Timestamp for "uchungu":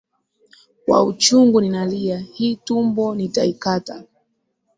1.03-1.61